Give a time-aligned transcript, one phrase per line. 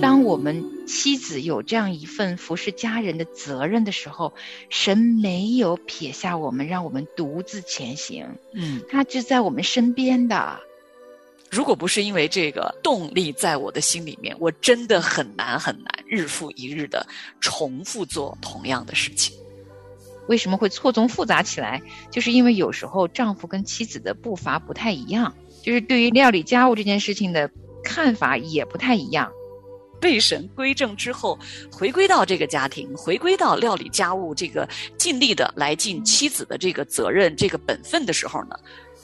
[0.00, 4.32] 当我们妻子有这样一份服侍家人的责任的时候，
[4.68, 8.26] 神没有撇下我们，让我们独自前行。
[8.54, 10.58] 嗯，他就在我们身边的。
[11.50, 17.06] 如果不是因为这个动力在我的心里面，我真的很难很难日复一日的
[17.40, 19.36] 重复做同样的事情。
[20.28, 21.82] 为什么会错综复杂起来？
[22.10, 27.50] 就是因为有时候丈夫跟妻子的步伐不太一样，就是对于料理家务这件事情的
[27.82, 29.32] 看法也不太一样。
[30.00, 31.38] 被神归正之后，
[31.70, 38.56] 回归到这个家庭，回归到料理家务这个尽力的来尽妻子的这个责任、这个本分的时候呢，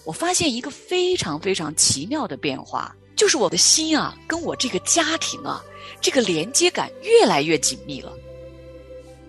[0.05, 5.63] 我发现一个非常非常奇妙的变化，就是我的心啊，跟我这个家庭啊，
[6.01, 8.13] 这个连接感越来越紧密了。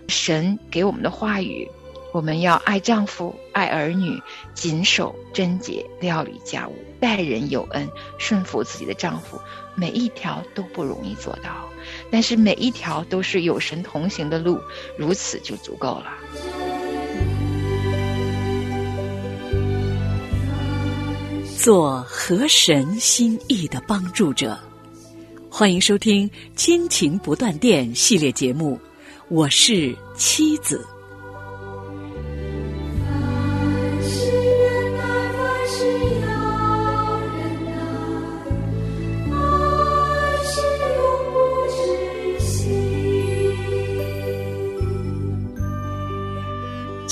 [0.07, 1.69] 神给我们的话语。
[2.13, 4.19] 我们要爱丈夫、爱儿女，
[4.55, 9.39] 谨守贞洁，料理家务，待人有恩，顺服自己的丈夫。
[9.75, 11.69] 每一条都不容易做到，
[12.09, 14.59] 但是每一条都是有神同行的路，
[14.97, 16.13] 如此就足够了。
[21.55, 24.57] 做合神心意的帮助者，
[25.47, 28.79] 欢迎收听《亲情不断电》系列节目，
[29.27, 30.96] 我是妻子。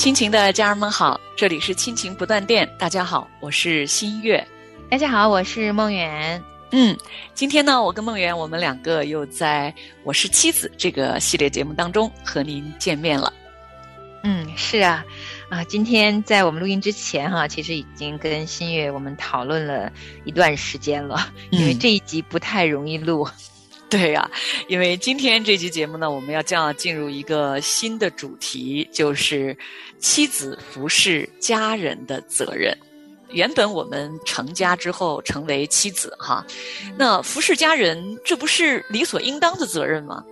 [0.06, 2.72] 亲情的家人们好，这里是亲情不断电。
[2.78, 4.48] 大家好，我是新月。
[4.88, 6.39] 大家好，我是梦圆。
[6.70, 6.95] 嗯，
[7.34, 13.33] 今天呢，我跟梦圆，我们两个又在《我是妻子》这个系列节目当中和您见面了。
[14.22, 15.03] 嗯，是啊，
[15.50, 19.92] 啊，今天在我们录音之前哈，其实已经跟新月我们讨论了
[20.23, 23.27] 一段时间了，因为这一集不太容易录。
[23.89, 24.29] 对呀，
[24.67, 29.55] 因为今天这期节目呢，我们要将要进入一个新的主题，就是
[29.99, 32.75] 妻子服侍家人的责任。
[33.29, 36.45] 原本我们成家之后成为妻子哈，
[36.97, 40.23] 那服侍家人这不是理所应当的责任吗？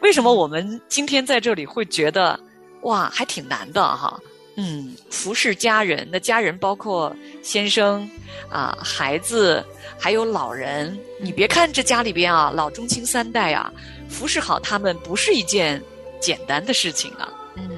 [0.00, 2.38] 为什么我们今天在这里会觉得
[2.82, 4.20] 哇，还挺难的哈？
[4.56, 8.08] 嗯，服侍家人，那家人包括先生
[8.48, 9.64] 啊、孩子。
[9.96, 13.72] 还有老人，你别看这家里边啊，老中青三代啊，
[14.08, 15.80] 服侍好他们不是一件
[16.20, 17.32] 简单的事情啊。
[17.56, 17.70] 嗯，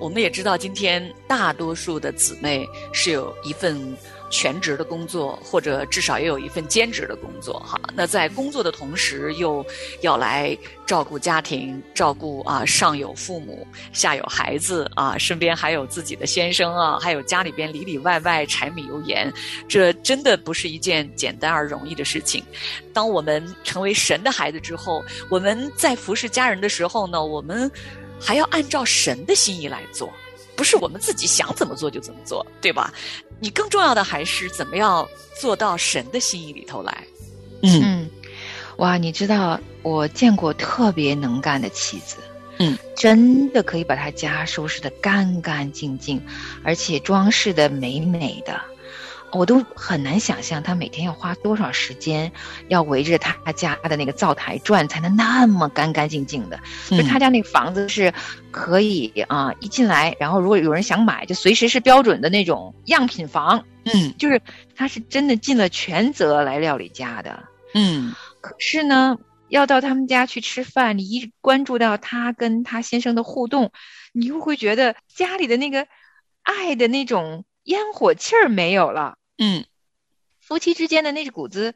[0.00, 3.96] 我们也知道，今天大多数的姊妹是有一份。
[4.32, 7.78] 全职的工作，或者至少也有一份兼职的工作，哈。
[7.94, 9.64] 那在工作的同时，又
[10.00, 10.56] 要来
[10.86, 19.30] 照顾家庭，照顾啊上有父母，下有孩子啊，身边还有自己的先生啊，还有家里边里里外外柴米油盐，
[19.68, 22.42] 这真的不是一件简单而容易的事情。
[22.94, 27.70] 当我们成为神的孩子之后，我们在服侍家人的时候呢，我们
[28.18, 30.10] 还要按照神的心意来做。
[30.54, 32.92] 不是我们自己想怎么做就怎么做，对吧？
[33.40, 35.06] 你更重要的还是怎么样
[35.40, 37.04] 做到神的心意里头来。
[37.62, 38.08] 嗯，
[38.76, 42.16] 哇，你知道我见过特别能干的妻子，
[42.58, 46.20] 嗯，真的可以把她家收拾的干干净净，
[46.62, 48.60] 而且装饰的美美的。
[49.32, 52.30] 我都很难想象他每天要花多少时间，
[52.68, 56.60] 要围着他家的那个灶台转，才能那么干干净净的。
[56.90, 58.12] 就他家那个房子是
[58.50, 63.64] 可以啊，一进来，然后如果有人想买，就随时是标准的那种样品房。
[63.84, 64.40] 嗯，就是
[64.76, 67.42] 他是真的尽了全责来料理家的。
[67.74, 69.16] 嗯，可是呢，
[69.48, 73.72] 要到他们家去吃饭，你一关注到他跟他先生的互动，
[74.12, 75.88] 你又会觉得家里的那个
[76.42, 79.16] 爱的那种烟火气儿没有了。
[79.42, 79.66] 嗯，
[80.38, 81.74] 夫妻之间的那股子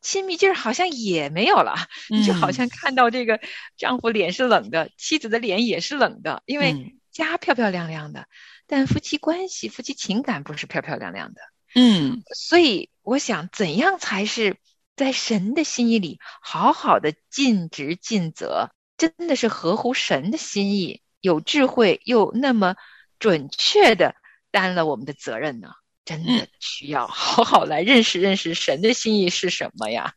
[0.00, 1.74] 亲密劲儿好像也没有了，
[2.08, 3.40] 你就好像看到这个
[3.76, 8.28] 丈夫脸是冷的，妻子的脸也是冷的，因为家漂漂亮亮的，
[8.68, 11.40] 但夫妻关系、夫妻情感不是漂漂亮亮的。
[11.74, 14.56] 嗯，所以我想，怎样才是
[14.94, 22.76] 在神的心意里好好的尽职尽责，真的是合乎神的心意，有智慧又那么
[23.18, 24.14] 准确的
[24.50, 25.72] 担了我们的责任呢？
[26.10, 30.12] 真的需要好好来认识认识神的心意是什么呀？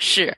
[0.00, 0.36] 是，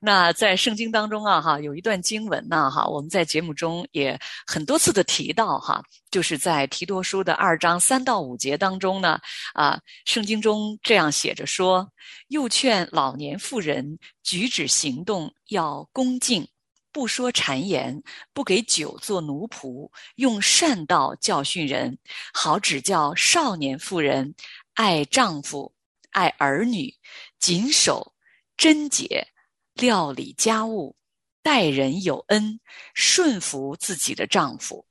[0.00, 4.16] 那在圣经当中啊，哈，有一段经文呢，哈，我们在节目中也
[4.46, 5.82] 很多次的提到，哈，
[6.12, 9.18] 就是在提多书的二章三到五节当中呢，
[9.52, 11.86] 啊，圣经中这样写着说
[12.30, 16.46] ：“又劝老年妇人举止行动要恭敬，
[16.92, 18.02] 不说谗言，
[18.32, 21.98] 不给酒做奴仆，用善道教训人，
[22.32, 24.34] 好指教少年妇人
[24.74, 25.74] 爱丈夫、
[26.10, 26.94] 爱儿女，
[27.38, 28.12] 谨守。”
[28.54, 29.26] 贞洁，
[29.72, 30.94] 料理家务，
[31.42, 32.60] 待人有恩，
[32.94, 34.86] 顺服自己的丈夫，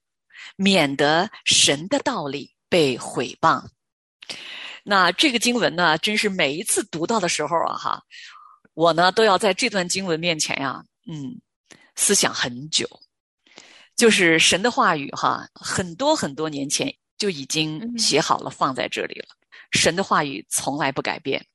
[0.58, 3.64] 免得神的道理被毁谤。
[4.84, 8.04] 那这个经文呢，真是每一次读到的时候啊，哈，
[8.74, 11.40] 我呢都要在这段经文面前呀，嗯，
[11.96, 12.88] 思想很久。
[13.96, 19.28] 就是神的话语哈，很多很多年前就已经写好了，放在这里了。
[19.72, 21.46] 神的话语从来不改变，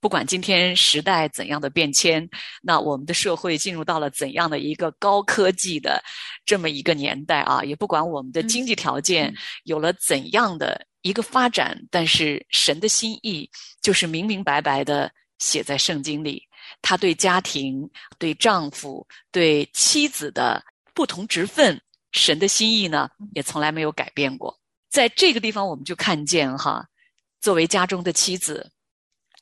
[0.00, 2.28] 不管今天时代怎样的变迁，
[2.62, 6.02] 那我们的社会进入到了怎样的一个高科技的
[6.44, 9.32] 这么一个年代啊，也不管我们的经济条件
[9.64, 10.86] 有了怎样的。
[11.04, 13.50] 一个发展，但是神的心意
[13.80, 16.40] 就是明明白白的写在圣经里。
[16.80, 20.64] 他对家庭、对丈夫、对妻子的
[20.94, 21.80] 不同职分，
[22.12, 24.58] 神的心意呢，也从来没有改变过。
[24.88, 26.88] 在这个地方，我们就看见哈，
[27.40, 28.72] 作为家中的妻子，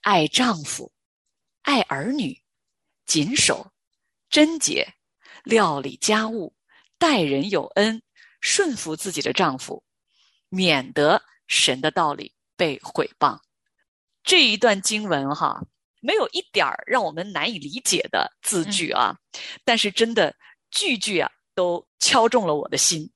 [0.02, 0.90] 爱丈夫、
[1.62, 2.40] 爱儿女，
[3.06, 3.70] 谨守、
[4.28, 4.94] 贞洁、
[5.44, 6.54] 料理家务、
[6.98, 8.02] 待人有恩、
[8.40, 9.84] 顺服自己的丈夫，
[10.48, 11.22] 免得。
[11.52, 13.36] 神的道理被毁谤，
[14.22, 15.60] 这一段经文哈，
[16.00, 19.16] 没有一点儿让我们难以理解的字句啊，
[19.64, 20.34] 但是真的
[20.70, 23.12] 句句啊都敲中了我的心。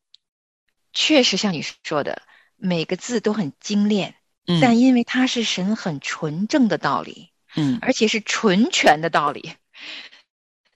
[0.92, 2.22] 确实像你说的，
[2.56, 4.14] 每个字都很精炼，
[4.60, 9.54] 但因为它是神很纯正的道理，嗯，而且是纯全的道理，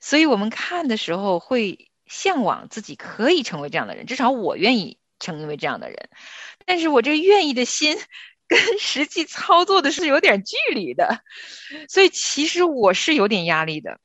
[0.01, 6.09] 所以我们看的时候会向往自己可以成为这样的人，至少我愿意成为这样的人。
[6.65, 7.97] 但是我这愿意的心，
[8.49, 11.21] 跟实际操作的是有点距离的，
[11.89, 14.00] 所以其实我是有点压力的。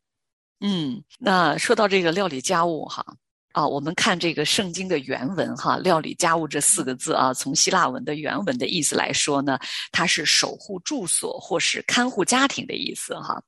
[0.60, 3.06] 嗯，那说到这个料理家务哈，
[3.52, 9.60] 啊，我们看这个圣经的原文哈，“料理家务”这四个字啊，从希腊文的原文的意思来说呢，
[9.92, 13.42] 它是守护住所或是看护家庭的意思哈。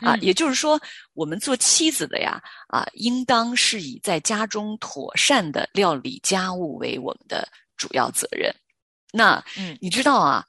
[0.00, 0.80] 啊，也就是说，
[1.14, 7.46] 我们做妻子的呀，啊，应当是以在家中妥善的料理家务为我们的
[7.76, 8.54] 主要责任。
[9.12, 10.44] 那，嗯，你知道啊，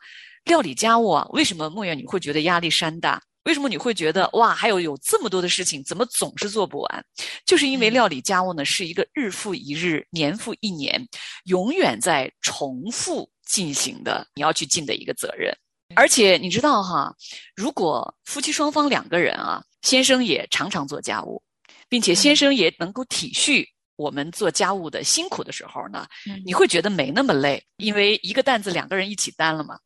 [0.45, 3.21] 料理家务啊，为什么莫言你会觉得压力山大？
[3.43, 7.05] 为什么你会觉得哇，还有有这么多的事情，怎么总是做不完？
[7.45, 11.05] 就是因为料理家务呢，是一个日复一日、年复一年、
[11.43, 15.53] 永远在重复进行的，你要去尽的一个责任。
[15.95, 17.13] 而且你知道哈，
[17.53, 21.43] 如果夫妻双方两个人啊，先生也常常做家务，
[21.89, 23.67] 并且先生也能够体恤。
[24.03, 26.05] 我们做家务的辛苦的时候呢，
[26.45, 29.79] 你会觉得没那么累，因为一个担子两个人一起担了嘛。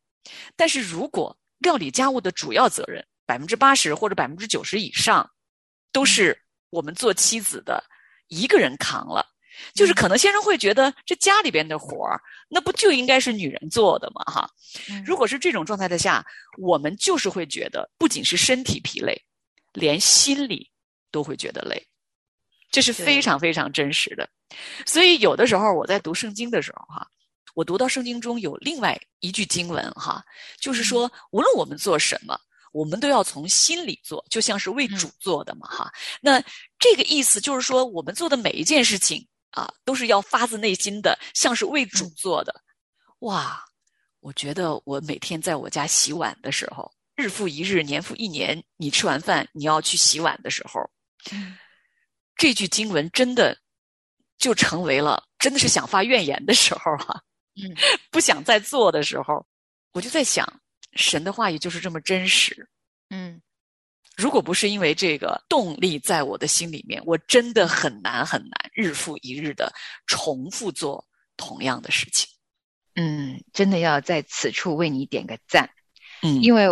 [0.56, 5.28] 但是如果料理家务的主要责任百分之八十或者百分之九十以上，
[5.92, 6.36] 都是
[6.70, 7.82] 我们做妻子的
[8.26, 9.24] 一个人扛了，
[9.72, 14.24] 就是可能先生会觉得这家里边的活儿，那不就应该是女人做的吗？
[14.24, 14.50] 哈，
[15.06, 16.26] 如果是这种状态的下，
[16.58, 19.16] 我们就是会觉得不仅是身体疲累，
[19.72, 20.68] 连心里
[21.12, 21.86] 都会觉得累。
[22.70, 24.28] 这是非常非常真实的，
[24.86, 27.06] 所以有的时候我在读圣经的时候，哈，
[27.54, 30.22] 我读到圣经中有另外一句经文，哈，
[30.60, 32.38] 就是说，无论我们做什么，
[32.72, 35.90] 我们都要从心里做，就像是为主做的嘛，哈。
[36.20, 36.42] 那
[36.78, 42.54] 这个意思就是说，我们做的每一件事情啊，都是要发自内心的，像是为主做的。
[43.20, 43.64] 哇，
[44.20, 50.88] 我觉得我每天在我家洗碗的时候，日复一日，年复一年，你吃完饭你要去洗碗的时候。
[52.38, 53.58] 这句经文真的
[54.38, 57.20] 就成为了，真的是想发怨言的时候哈，
[57.56, 57.76] 嗯，
[58.12, 59.44] 不想再做的时候，
[59.92, 60.46] 我就在想，
[60.92, 62.68] 神的话语就是这么真实，
[63.10, 63.42] 嗯，
[64.16, 69.72] 如果不是因为这个动力在我的心里面，我真的很难很难日复一日的
[70.06, 71.04] 重复做
[71.36, 72.28] 同样的事情，
[72.94, 75.68] 嗯，真的要在此处为你点个赞，
[76.22, 76.66] 嗯，因为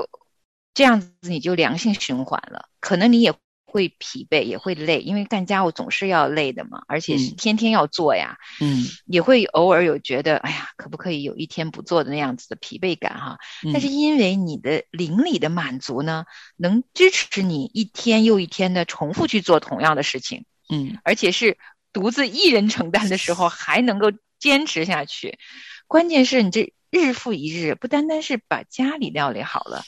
[0.75, 3.35] 这样子你就良性循环了，可能你也。
[3.76, 8.38] 会疲惫，也会累，因为干家务总是要累的嘛，而且是天天要做呀。
[8.59, 13.38] 嗯，也会偶尔有觉得，哎呀，可不可以有一天不做的那样子的疲惫感哈？
[13.71, 16.25] 但是因为你的灵里的满足呢，
[16.56, 20.47] 能支持你一天又一天的重复去做同样的事情。
[20.71, 21.59] 嗯，而且是
[21.92, 25.38] 独自一人承担的时候还能够坚持下去。
[25.87, 29.85] 关键是你这日复一日，不单单是把家里料理好了，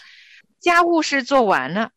[0.60, 1.90] 家务事做完了。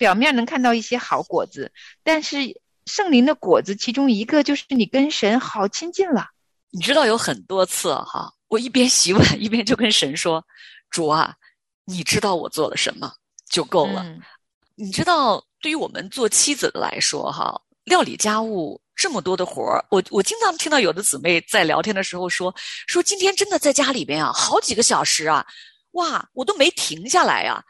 [0.00, 1.70] 表面能看到一些好果子，
[2.02, 2.38] 但是
[2.86, 6.26] 圣灵的果子其中一个就是你跟神好亲近了。
[6.70, 10.42] 你知道有很多次哈，我一边洗碗一边就跟神说
[10.88, 11.34] ：“主啊，
[11.84, 13.12] 你知道我做了什么
[13.50, 14.02] 就够了。”
[14.74, 22.54] 你知道，对于我们做妻子的来说哈，料理家务这么多的活儿，我我经常听到有的姊妹在聊天的时候说
[22.88, 25.46] ：“说今天真的在家里边啊，好几个小时啊，
[25.90, 27.62] 哇，我都没停下来呀。”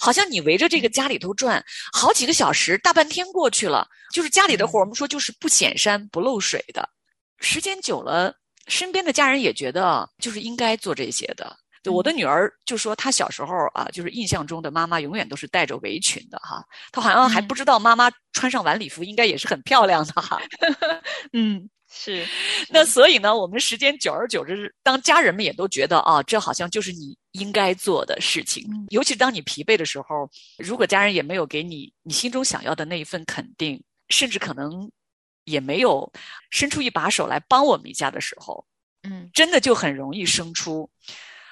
[0.00, 6.88] 好像你围着这个家里头转好几个小时，大半天过去了，就是家里的活，我们说就是不显山不漏水的。
[7.40, 8.34] 时间久了，
[8.68, 11.56] 身边的家人也觉得就是应该做这些的。
[11.82, 20.40] 对我的女儿就说，她小时候啊，就是印象中的妈妈永远都是带着围裙的哈，她好像还不知道妈妈穿上晚礼服应该也是很漂亮的哈。
[21.34, 22.26] 嗯，是。
[22.72, 28.66] 那所以呢，我们时间久而久之，当家人们也都觉得啊，这好像就是你应该做的事情。
[28.90, 34.90] 尤其是当你疲惫的时候，如果家人也没有给你你心中想要的那一份肯定，甚至可能
[35.44, 36.12] 也没有
[36.50, 38.66] 伸出一把手来帮我们一下的时候，
[39.02, 40.90] 嗯，真的就很容易生出。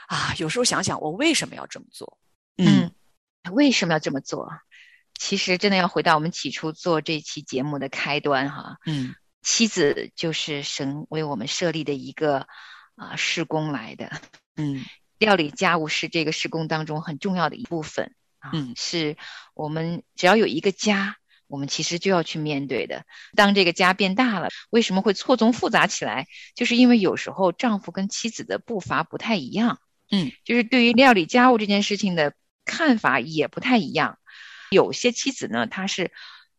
[0.09, 2.19] 啊，有时候想想，我为什么要这么做？
[2.59, 2.93] 嗯，
[3.53, 4.51] 为什么要这么做？
[5.19, 8.77] 其实真的要回到我们起初做这期节目的开端哈。
[8.87, 12.47] 嗯，妻子就是神为我们设立的一个
[12.97, 14.21] 啊施工来的。
[14.57, 14.85] 嗯，
[15.23, 18.13] 料理家务是这个施工当中很重要的一部分。
[18.53, 19.17] 嗯，是
[19.55, 23.07] 我们只要有一个家，我们其实就要去面对的。
[23.37, 26.27] 当这个家变大了，为什么会错综复杂起来？
[26.57, 29.79] 就是因为有时候丈夫跟妻子的步伐不太一样。
[30.11, 34.19] 嗯，就是对于料理家务这件事情的看法也不太一样。
[34.73, 36.11] 有些妻子呢，她是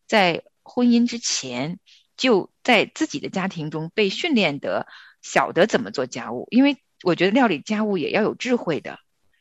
[0.06, 1.78] 在婚姻之前
[2.16, 4.86] 就在自己的家庭中被训练得
[5.20, 8.98] 晓得怎么做家务，因为我觉得料理家务也要有智慧的，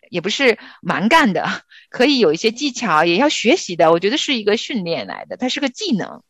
[0.09, 3.91] 也不是蛮干的，可以有一些技巧，也要学习的。
[3.91, 6.23] 我觉得是一个训练来的，它是个技能。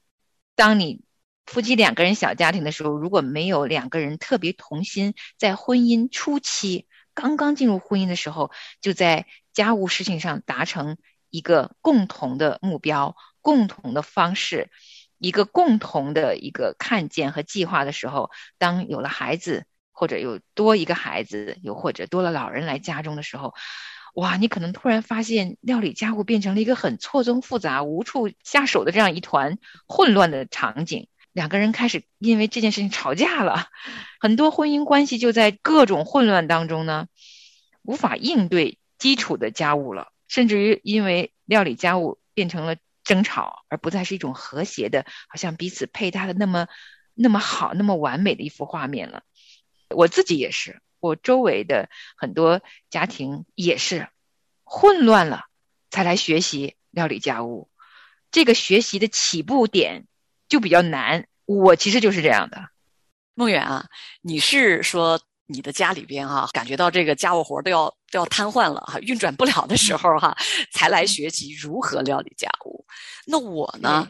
[0.56, 1.02] 当你
[1.46, 6.88] 夫妻两个人小家庭的时候，如果没有两个人特别同心，在婚姻初期。
[7.16, 8.50] 刚刚进入婚姻的时候，
[8.82, 10.98] 就在家务事情上达成
[11.30, 14.72] 一个共同的目标、共同的方式、
[15.20, 23.53] 一个共同的一个看见和计划的时候，当有了孩子，或者有多一个孩子，又或者多了老人来家中的时候，
[24.15, 29.57] 哇，你可能突然发现料理家务变成了一个很错综复杂、无处下手的这样一团
[29.88, 31.07] 混乱的场景。
[31.31, 33.67] 两个人开始因为这件事情吵架了，
[34.19, 37.07] 很多婚姻关系就在各种混乱当中呢，
[37.81, 46.67] 无法应对基础的家务了，甚至于因为料理家务变成了争吵，而不再是一种和谐的，好像彼此配搭的那么
[47.15, 49.23] 那么好、那么完美的一幅画面了。
[49.93, 54.09] 我自己也是，我周围的很多家庭也是
[54.63, 55.45] 混乱了
[55.89, 57.69] 才来学习料理家务，
[58.31, 60.05] 这个学习的起步点。
[60.50, 62.67] 就比较难，我其实就是这样的。
[63.33, 63.88] 梦远啊，
[64.21, 70.38] 你是说你的家里边哈，感觉到这个家务活都要都要瘫痪了哈，运转不了的时候哈，
[70.71, 72.85] 才来学习如何料理家务。
[73.25, 74.07] 那我呢，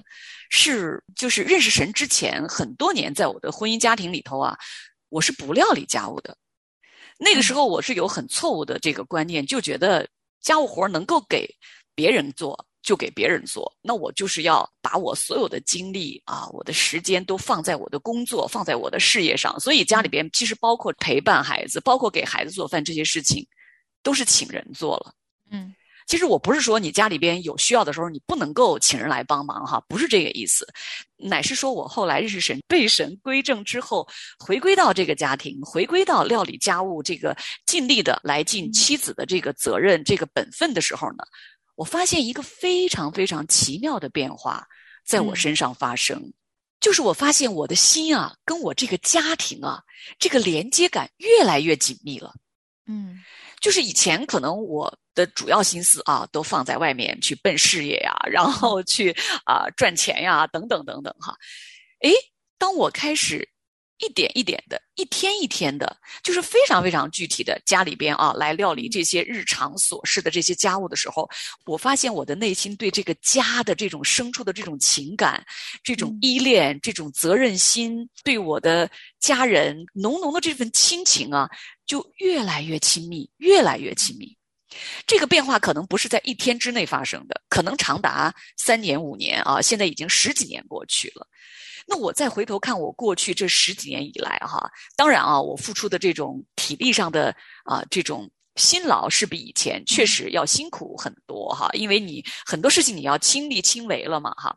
[0.50, 4.58] 是就是认识神之前很多年，在我的婚姻家庭里头啊，
[5.14, 6.36] 我是不料理家务的。
[7.20, 10.08] 那个时候我是有很错误的这个观念，就觉得
[10.42, 11.48] 家务活能够给
[11.94, 12.66] 别人做。
[12.84, 19.58] 就给别人做，那我就是要把我所有的精力啊，我的时间都放在我的工作，放在我的事业上。
[19.58, 23.48] 所以家里边其实包括陪伴孩子，包括给孩子做饭这些事情，
[24.04, 25.14] 都是请人做了。
[25.50, 25.74] 嗯，
[26.08, 30.68] 其实我不是说你家里边有需要的时候你不能够请人来帮忙哈，不是这个意思，
[31.18, 34.08] 乃是说我后来认识神，被神归正之后，
[34.40, 41.24] 回归到这个家庭，回归到料理家务这个尽力的来尽妻子的这个责任、这个本分的时候呢。
[41.76, 44.64] 我发现一个非常非常奇妙的变化
[45.04, 46.32] 在我身上发生，
[46.80, 49.82] 就是我发现我的心啊，跟我这个家庭啊，
[50.20, 52.32] 这个连接感越来越紧密了。
[52.88, 53.20] 嗯，
[53.62, 61.36] 就是以前可能我的主要心思啊，都放在外面去奔事业呀，然后去啊赚钱呀，等等等等哈。
[62.02, 62.12] 诶，
[62.58, 63.53] 当我开始。
[64.04, 71.30] 一点一点的，一天一天的，就是非常非常具体的家里边啊，来料理这些日常琐事的这些家务的时候，
[71.66, 75.44] 我发现我的内心对这个家的这种生出的这种情感、
[75.84, 81.50] 这种依恋、这种责任心，对我的家人浓浓的这份亲情啊，
[81.86, 84.36] 就越来越亲密，越来越亲密。
[85.06, 91.28] 这个变化可能不是在一天之内发生的，可能长达三年五年啊，现在已经十几年过去了。
[91.88, 97.36] 那我再回头看我过去这十几年以来哈，当然啊，我付出的这种体力上的
[97.66, 100.06] 啊这种辛劳是比以前确。
[100.06, 104.56] 实要辛苦很多哈，因为你很多事情你要亲力亲为了嘛哈，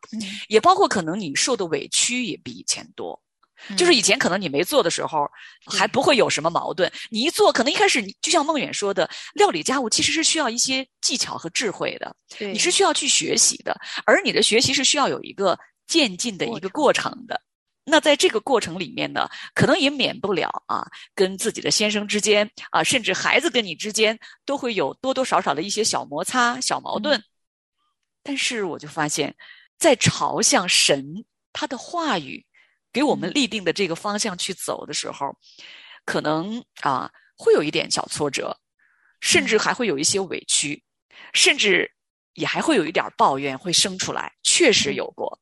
[0.48, 3.18] 也包括可能你受的委屈也比以前多，
[3.74, 5.26] 就是以前可能你没做的时候
[5.64, 15.58] 还不会有什么矛盾，你一做可能一开始你就像孟远说的，料理家务其实是需要一些技巧和智慧的，你是需要去学习的，而你的学习是需要有一个。
[15.86, 17.26] 渐进的一个过程。
[17.26, 17.40] 的，
[17.84, 27.22] 那在这个过程里面呢，可能也免不了啊，跟自己的先生之间啊，甚至孩子跟你之间，都会有多多少少的一些小摩擦、小矛盾。
[28.22, 29.34] 但是我就发现，
[29.78, 32.44] 在朝向神他的话语
[32.92, 35.36] 给我们立定的这个方向去走的时候，
[36.04, 38.58] 可能啊会有一点小挫折，
[39.20, 40.82] 甚至还会有一些委屈，
[41.34, 41.88] 甚至
[42.36, 45.38] 也还会有一点抱怨会生出来，确实有过。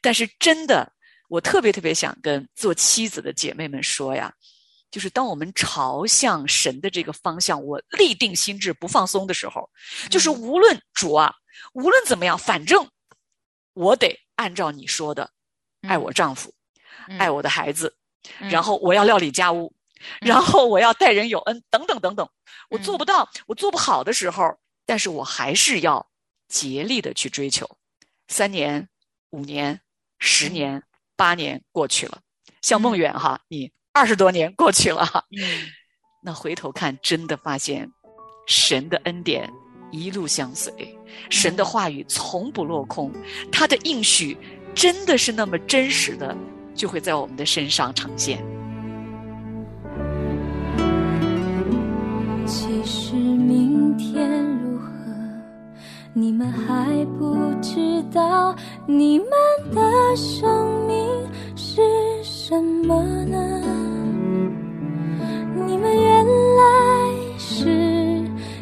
[0.00, 0.92] 但是真的。
[1.28, 4.32] 我特别特别想跟做妻子的姐妹们说呀，
[4.90, 9.68] 就是当我们朝向神的这个方向，我立定心智不放松的时候，
[10.10, 11.34] 就是无论主啊，
[11.72, 12.86] 无论怎么样，反正
[13.72, 15.28] 我得按照你说的，
[15.88, 16.54] 爱我丈夫，
[17.18, 17.96] 爱我的孩子，
[18.38, 19.74] 然后我要料理家务，
[20.20, 22.28] 然后我要待人有恩，等等等等。
[22.68, 26.06] 我做不到，我做不好的时候，但是我还是要
[26.48, 27.68] 竭力的去追求。
[28.28, 28.88] 三年、
[29.30, 29.80] 五年、
[30.18, 30.82] 十年。
[31.16, 32.18] 八年过去了，
[32.60, 35.24] 像梦远哈，你二十多年过去了哈，
[36.20, 37.88] 那回头看，真的发现
[38.48, 39.48] 神的恩典
[39.92, 40.72] 一路相随，
[41.30, 43.12] 神的话语从不落空，
[43.52, 44.36] 他的应许
[44.74, 46.36] 真的是那么真实的，
[46.74, 48.44] 就会在我们的身上呈现。
[52.44, 54.33] 其实明天
[56.16, 58.54] 你们还不知道，
[58.86, 59.28] 你们
[59.74, 60.96] 的生命。
[61.56, 61.82] 是
[62.22, 63.36] 什么呢？
[65.66, 66.62] 你们原来
[67.36, 67.68] 是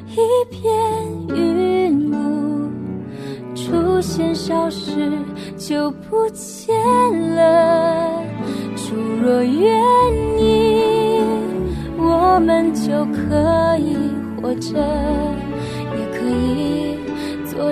[0.08, 0.16] 一
[0.50, 0.72] 片
[1.28, 2.70] 云雾，
[3.54, 5.12] 出现消失
[5.58, 6.74] 就不见
[7.34, 8.22] 了。
[8.76, 9.78] 主若愿
[10.38, 11.20] 意，
[11.98, 13.94] 我们就可以
[14.40, 14.78] 活着，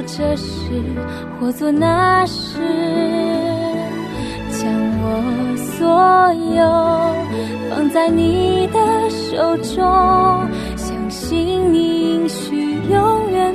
[0.02, 0.82] 这事
[1.38, 2.58] 或做那事。
[4.50, 4.68] 将
[5.02, 6.60] 我所有
[7.70, 8.78] 放在你的
[9.08, 9.78] 手中，
[10.76, 13.54] 相信你应许永远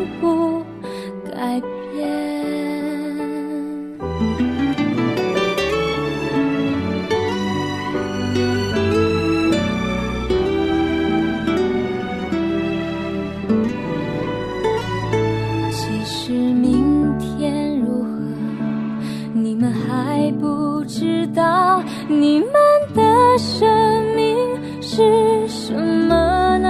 [22.08, 22.52] 你们
[22.94, 23.68] 的生
[24.16, 24.36] 命
[24.82, 26.70] 是什么呢？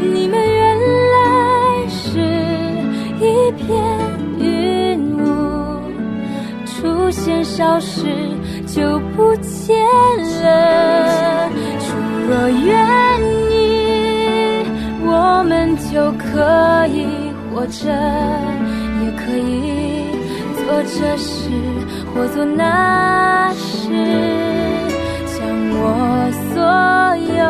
[0.00, 0.76] 你们原
[1.12, 2.20] 来是
[3.20, 3.66] 一片
[4.38, 5.22] 云雾，
[6.66, 8.04] 出现消失
[8.66, 9.76] 就不见
[10.42, 11.50] 了。
[11.80, 11.86] 主
[12.28, 12.74] 若愿
[13.50, 13.52] 意，
[15.04, 17.06] 我们就可以
[17.50, 17.90] 活着，
[19.02, 19.42] 也可以
[20.56, 21.50] 做这事。
[22.14, 23.88] 或做那事，
[25.26, 26.62] 将我所
[27.34, 27.42] 有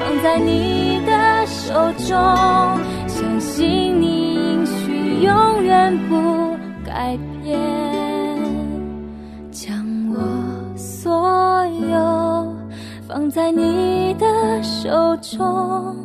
[0.22, 1.12] 在你的
[1.46, 2.16] 手中，
[3.06, 7.58] 相信你应许永远不改变。
[9.50, 9.76] 将
[10.14, 10.16] 我
[10.74, 12.56] 所有
[13.06, 15.97] 放在你的手中，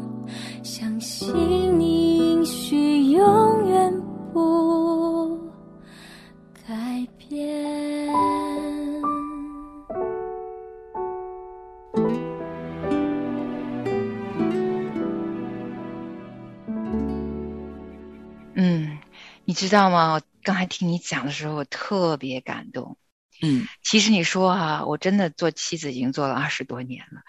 [19.63, 20.21] 知道吗？
[20.41, 22.97] 刚才听你讲的时候，我特别感动。
[23.41, 27.21] 嗯，其实你说哈，我真的做妻子已经做了二十多年了，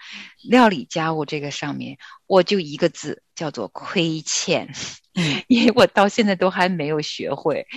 [0.43, 4.73] 料理家务这个上面，我就一个字，叫做亏欠。
[5.13, 7.67] 嗯， 因为我到现在都还没有学会。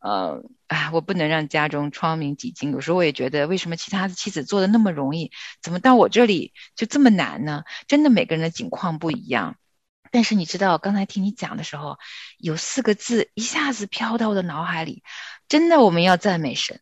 [0.00, 2.72] 呃，哎，我不能让家中窗明几净。
[2.72, 5.30] 有时候我也觉得，为什么其他的妻子做的那么容易，
[5.62, 7.62] 怎么到我这里就这么难呢？
[7.86, 9.54] 真的每个人的境况不一样。
[10.10, 11.98] 但是你知道，刚才听你讲的时候，
[12.38, 15.02] 有四个字一下子飘到我的脑海里。
[15.48, 16.80] 真的，我们要赞美神。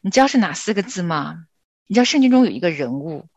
[0.00, 1.46] 你知道是哪四个字吗？
[1.86, 3.28] 你知道圣经中有一个人物，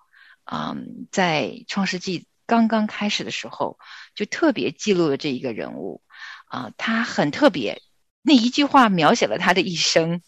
[0.46, 3.78] 嗯，在创世纪刚刚开始的时候，
[4.16, 6.02] 就特别记录了这一个人物。
[6.48, 7.82] 啊，他很特别，
[8.22, 10.22] 那一句话描写了他的一生。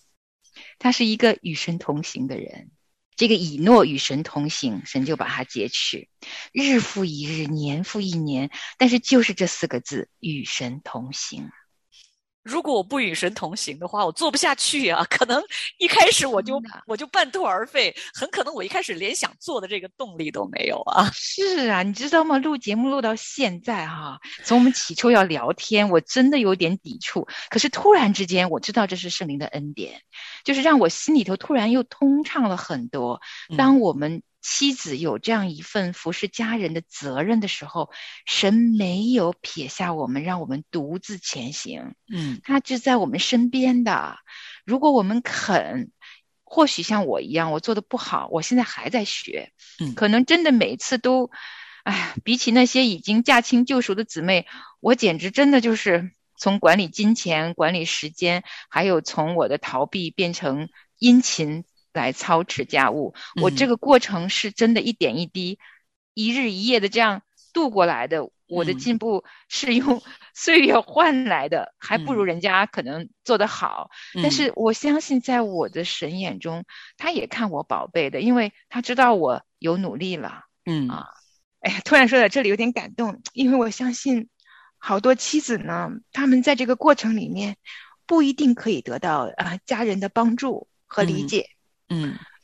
[0.79, 2.71] 他是一个与神同行的人。
[3.17, 6.07] 这个以诺与神同行，神就把他截取，
[6.53, 11.49] 日复一日，年复一年，但是就是这四个字，与神同行。
[12.47, 15.05] 如果我不与神同行的话，我做不下去啊。
[15.09, 15.43] 可能
[15.77, 21.09] 一开始我就我就半途而废，很可能我一开始连想做的这个动力都没有啊。
[21.13, 22.37] 是啊，你知道吗？
[22.37, 27.27] 录节目录到现在哈，从我们起初要聊天，我真的有点抵触。
[27.49, 30.01] 可是突然之间，我知道这是圣灵的恩典，
[30.45, 33.19] 就是让我心里头突然又通畅了很多。
[33.57, 34.23] 当我们。
[34.49, 37.91] 妻子有这样一份服侍家人的责任的时候，
[38.25, 41.95] 神没有撇下我们，让我们独自前行。
[42.09, 44.15] 嗯，他就在我们身边的。
[44.63, 45.91] 如果我们肯，
[46.45, 49.51] 或许像我一样，我做的不好，我现在还在学。
[49.81, 51.29] 嗯，可能真的每次都，
[51.83, 54.47] 哎呀，比起那些已经驾轻就熟的姊妹，
[54.79, 61.65] 我简直真的就是从管理金钱、管理时间，还有从我的逃避变成殷勤。
[61.97, 65.59] 来操持家务，我这个过程是真的一点一滴、
[66.13, 68.29] 一日一夜的这样度过来的。
[68.49, 70.01] 我的进步是用
[70.33, 73.89] 岁月换来的，还不如人家可能做得好。
[74.23, 76.63] 但是我相信，在我的神眼中，
[76.95, 80.45] 他也看我宝贝的，因为他知道我有努力了。
[80.63, 81.07] 嗯啊，
[81.59, 84.29] 哎呀，突然说到这里有点感动，因为我相信
[84.77, 87.57] 好多妻子呢，他们在这个过程里面
[88.05, 91.49] 不一定可以得到啊家人的帮助和理解。
[91.51, 91.56] 嗯，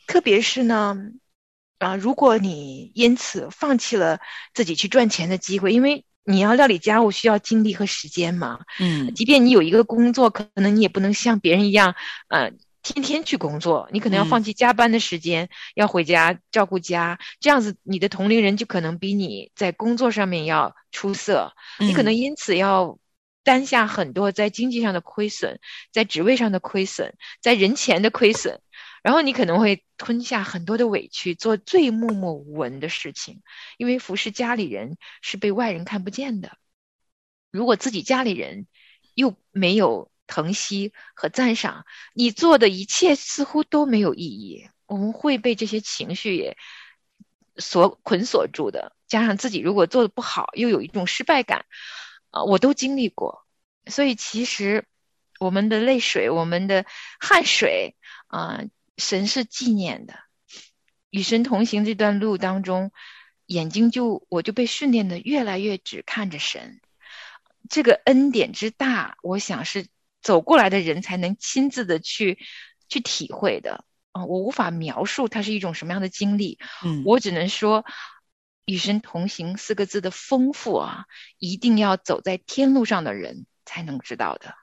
[0.08, 0.98] 特别是呢，
[1.80, 4.20] 啊，如果你因此放弃了
[4.54, 11.96] 自己去赚钱的机会，因为你要料理家务需要精力和时间嘛，嗯，即便你有一个工作，可能你也不能像别人一样，
[12.30, 12.52] 呃，
[12.82, 22.98] 天天去工作，你可能要放弃加班的时间，要回家照顾家，这样子你的同龄人就可能比你在工作上面要出色，你可能因此要
[23.44, 25.60] 担下很多在经济上的亏损，
[25.92, 28.62] 在职位上的亏损，在人前的亏损。
[29.04, 33.44] 然后你可能会吞下很多的委屈，做最默默无闻的事情，
[33.78, 36.58] 因为服侍家里人是被外人看不见的。
[37.52, 38.66] 如果自己家里人
[39.14, 44.70] 又没有疼惜和赞赏，你做的一切似乎都没有意义。
[44.86, 46.58] 我们会被这些情绪也
[47.58, 48.96] 锁捆锁住的。
[49.08, 51.66] 加上自己如果做的不好，又有一种失败感，
[52.32, 53.46] 啊，我都经历过。
[53.86, 54.86] 所以其实
[55.40, 56.86] 我们的泪水，我们的
[57.20, 58.64] 汗水，啊。
[58.98, 60.16] 神是纪念的，
[61.10, 62.92] 与神同行这段路当中，
[63.46, 66.80] 眼睛就我就被训练的越来越只看着神，
[67.70, 69.88] 这个恩典之大，我想是
[70.22, 72.38] 走过来的人才能亲自的去
[72.88, 73.86] 去体会的。
[74.12, 77.84] 啊，我无法描述它是一种什么样的经历，嗯，我只能说，
[78.64, 81.06] 与神同行四个字的丰富啊，
[81.40, 84.54] 一定要走在天路上的人才能知道的，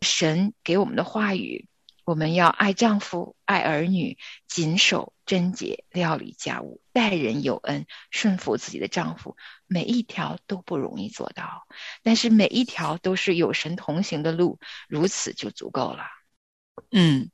[0.00, 1.68] 神给我们的话语。
[2.04, 9.36] 我们要爱丈夫、爱儿女，谨守贞洁，料理家务，待人有恩，顺服自己的丈夫。
[9.66, 11.66] 每一条都不容易做到，
[12.02, 14.58] 但是每一条都是有神同行的路，
[14.88, 16.04] 如此就足够了。
[16.90, 17.30] 嗯，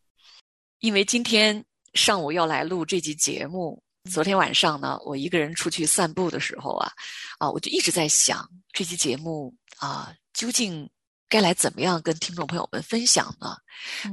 [0.81, 6.92] 因为今天上午要来录这集节目，昨天晚上呢，我一个人出去散步的时候啊，
[7.38, 10.90] 啊，我就一直在想这期节目啊，究竟。
[11.28, 13.56] 该来怎么样跟听众朋友们分享呢？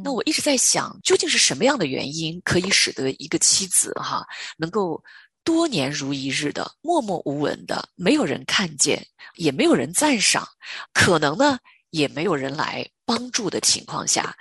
[0.03, 4.25] 那我一直在想，究竟是什么样的原因可以使得一个妻子哈
[4.57, 5.03] 能够
[5.43, 10.47] 多年如一日的默默无闻的，没有人看见，也没有人赞赏，
[10.93, 11.59] 可能呢
[11.91, 14.35] 也没有人来帮助的情况下，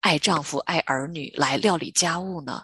[0.00, 2.62] 爱丈夫爱儿女来料理家务呢？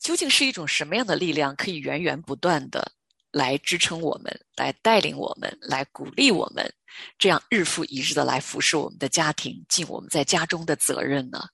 [0.00, 2.92] 究竟是一种什么样的力量可以源源不断的？
[3.30, 6.70] 来支撑我们，来带领我们，来鼓励我们，
[7.18, 11.44] 这样日复一日的来服侍我们的家庭，尽我们在家中的责任呢？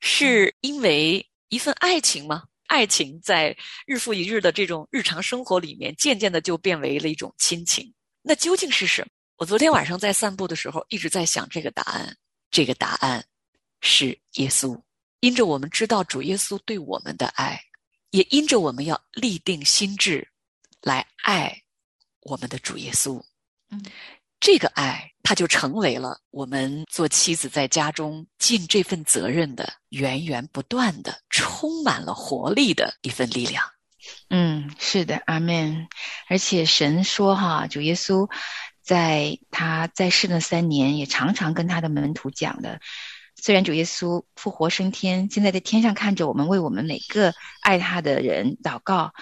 [0.00, 2.44] 是因为一份爱情吗？
[2.66, 3.56] 爱情在
[3.86, 7.92] 日复一日的这种日常生活里面，渐渐的就变为了一种亲情。
[8.22, 9.08] 那究竟是什么？
[9.36, 12.16] 我昨天晚上在散步的时候，一直在想这个答案。
[12.50, 13.24] 这个答案
[13.80, 14.80] 是耶稣。
[15.20, 17.60] 因着我们知道主耶稣对我们的爱，
[18.10, 20.26] 也因着我们要立定心智。
[20.82, 21.54] 来爱
[22.22, 23.22] 我们的主耶稣，
[23.68, 23.84] 嗯，
[24.40, 33.62] 这个爱，它就成为了我们做妻子在家中尽这份责任的源源不断的、充满了活力的一份力量。
[34.30, 35.86] 嗯，是的，阿门。
[36.26, 38.30] 而且神说哈，主耶稣
[38.82, 42.80] 在他在世的三年，也常常跟他的门徒讲的。
[43.36, 49.12] 虽然主耶稣复活升天，现在在天上看着我们，为我们每个爱他的人祷告。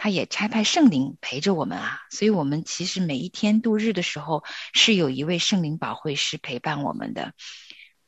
[0.00, 7.34] 他也差派圣灵陪着我们啊，所以我们其实每一天度日的时候，是有一位圣灵保惠师陪伴我们的。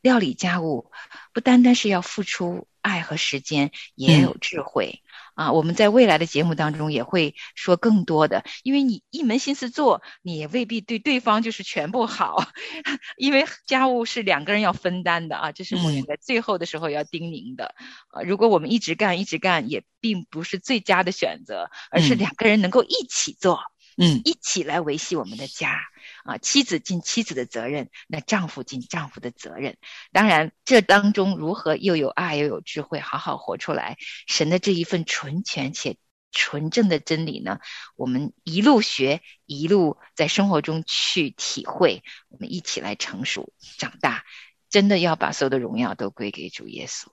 [0.01, 0.91] 料理家务
[1.35, 5.03] 不单单是要付出爱和时间，也有智慧
[5.35, 12.45] 啊，我们在未来的节目当中也会说更多的，因为你一门心思做，你也未必对对方就是全部好，
[13.17, 17.75] 因为家务是两个人要分担的啊，这是我们在最后的时候要叮咛的。
[18.09, 23.61] 啊，如果我们一直干一直干，也并不是最佳的选择，而是两个人能够一起做，
[23.97, 25.79] 嗯，一起来维系我们的家。
[26.25, 29.77] 啊，妻子尽妻子的责任，那丈夫尽丈夫的责任。
[30.13, 35.97] 当然，这当中如何又有爱又有智慧，好好活出来，神的这一份纯全且
[36.33, 37.59] 纯正的真理呢？
[37.97, 44.25] 我们一路学，一路在生活中去体会，我们一起来成熟长大。
[44.69, 47.09] 真的要把所有的荣耀都归给主耶稣。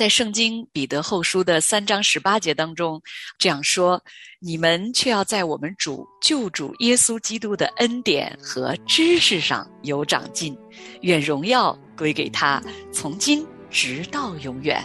[0.00, 2.98] 在圣经彼得后书的三章十八节当中，
[3.36, 4.02] 这样说
[4.40, 10.56] ：“你们却要在我们主救主耶稣基督的恩典和知识上有长进，
[11.02, 14.82] 愿荣耀归给他，从今直到永远。”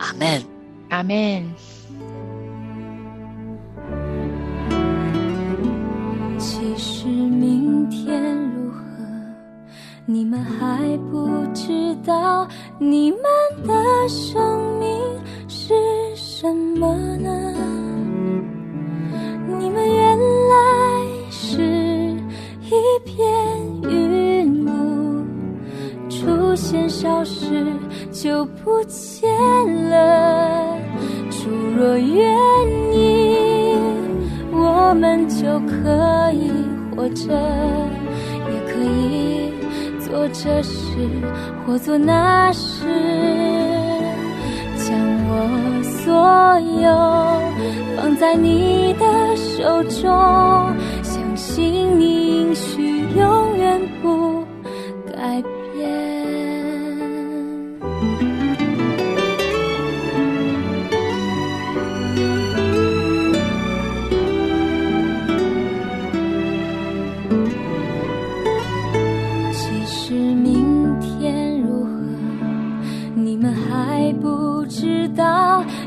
[0.00, 0.42] 阿门，
[0.88, 1.54] 阿门。
[6.36, 8.31] 其实明天？
[10.12, 12.46] 你们还不知道，
[12.78, 13.20] 你们
[13.66, 13.72] 的
[14.08, 14.90] 生命
[41.66, 42.21] 或做那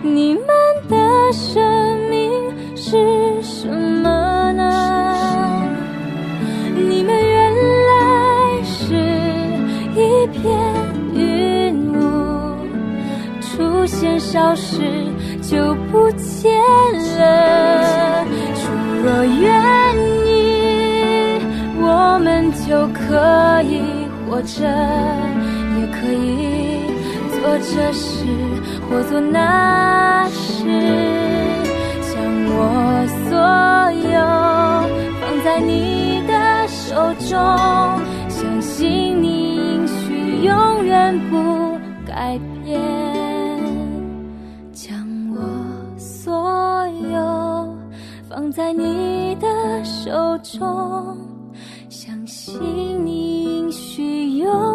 [0.05, 0.45] 你们
[0.87, 0.95] 的
[1.33, 2.31] 生命
[2.75, 5.67] 是什么呢？
[6.75, 7.51] 你们原
[7.87, 8.93] 来是
[9.95, 10.43] 一片
[11.11, 11.97] 云雾，
[13.41, 14.83] 出现消失
[15.41, 16.53] 就不见
[17.17, 18.23] 了。
[18.53, 18.69] 主
[19.03, 19.51] 若愿
[20.27, 20.29] 意，
[21.81, 23.81] 我们就可以
[24.29, 24.69] 活着，
[25.79, 26.85] 也可以
[27.31, 28.23] 做这事
[28.89, 30.63] 或做那事，
[32.01, 32.13] 将
[32.47, 32.59] 我
[33.29, 33.37] 所
[34.09, 34.15] 有
[35.21, 36.33] 放在你的
[36.67, 36.95] 手
[37.29, 37.37] 中，
[38.29, 42.79] 相信你应许永远不改变，
[44.71, 44.97] 将
[45.35, 45.39] 我
[45.97, 47.77] 所有
[48.29, 51.17] 放在你的手中。
[51.89, 52.59] 相信
[53.05, 54.74] 你应许永